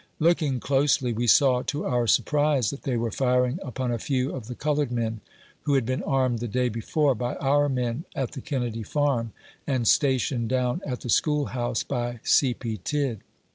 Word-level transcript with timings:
Looking 0.17 0.59
closely, 0.59 1.13
we 1.13 1.27
saw, 1.27 1.61
to 1.61 1.85
our 1.85 2.07
surprise, 2.07 2.71
that 2.71 2.81
they 2.81 2.97
were 2.97 3.11
firing 3.11 3.59
upon 3.61 3.91
a 3.91 3.99
few 3.99 4.31
of 4.31 4.47
the 4.47 4.55
colored 4.55 4.91
men, 4.91 5.21
who 5.65 5.75
had 5.75 5.85
been 5.85 6.01
armed 6.01 6.39
the 6.39 6.47
day 6.47 6.69
before 6.69 7.13
by 7.13 7.35
our 7.35 7.69
men, 7.69 8.05
at 8.15 8.31
the 8.31 8.41
Kennedy 8.41 8.81
Farm, 8.81 9.31
and 9.67 9.87
stationed 9.87 10.49
down 10.49 10.81
at 10.87 11.01
the 11.01 11.09
school 11.11 11.45
house 11.53 11.83
by 11.83 12.19
C. 12.23 12.55
P. 12.55 12.77
Tidd. 12.83 13.19